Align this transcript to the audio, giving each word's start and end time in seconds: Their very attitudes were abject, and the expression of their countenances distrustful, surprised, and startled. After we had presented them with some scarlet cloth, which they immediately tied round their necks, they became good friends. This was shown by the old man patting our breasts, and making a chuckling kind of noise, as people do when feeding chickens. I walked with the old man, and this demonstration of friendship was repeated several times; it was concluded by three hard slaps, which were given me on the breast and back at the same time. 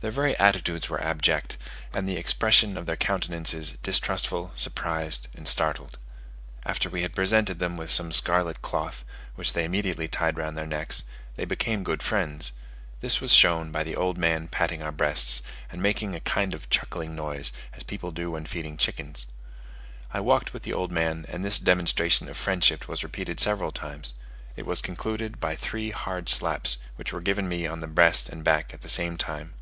Their 0.00 0.10
very 0.10 0.34
attitudes 0.38 0.88
were 0.88 1.04
abject, 1.04 1.58
and 1.92 2.08
the 2.08 2.16
expression 2.16 2.78
of 2.78 2.86
their 2.86 2.96
countenances 2.96 3.72
distrustful, 3.82 4.50
surprised, 4.56 5.28
and 5.34 5.46
startled. 5.46 5.98
After 6.64 6.88
we 6.88 7.02
had 7.02 7.14
presented 7.14 7.58
them 7.58 7.76
with 7.76 7.90
some 7.90 8.10
scarlet 8.10 8.62
cloth, 8.62 9.04
which 9.34 9.52
they 9.52 9.62
immediately 9.66 10.08
tied 10.08 10.38
round 10.38 10.56
their 10.56 10.64
necks, 10.66 11.04
they 11.36 11.44
became 11.44 11.84
good 11.84 12.02
friends. 12.02 12.52
This 13.02 13.20
was 13.20 13.34
shown 13.34 13.70
by 13.70 13.82
the 13.84 13.94
old 13.94 14.16
man 14.16 14.48
patting 14.48 14.80
our 14.80 14.90
breasts, 14.90 15.42
and 15.70 15.82
making 15.82 16.14
a 16.16 16.20
chuckling 16.20 17.08
kind 17.10 17.12
of 17.12 17.14
noise, 17.16 17.52
as 17.74 17.82
people 17.82 18.10
do 18.10 18.30
when 18.30 18.46
feeding 18.46 18.78
chickens. 18.78 19.26
I 20.14 20.20
walked 20.20 20.54
with 20.54 20.62
the 20.62 20.72
old 20.72 20.90
man, 20.90 21.26
and 21.28 21.44
this 21.44 21.58
demonstration 21.58 22.26
of 22.30 22.38
friendship 22.38 22.88
was 22.88 23.04
repeated 23.04 23.38
several 23.38 23.70
times; 23.70 24.14
it 24.56 24.64
was 24.64 24.80
concluded 24.80 25.38
by 25.40 25.56
three 25.56 25.90
hard 25.90 26.30
slaps, 26.30 26.78
which 26.96 27.12
were 27.12 27.20
given 27.20 27.46
me 27.46 27.66
on 27.66 27.80
the 27.80 27.86
breast 27.86 28.30
and 28.30 28.42
back 28.42 28.72
at 28.72 28.80
the 28.80 28.88
same 28.88 29.18
time. 29.18 29.52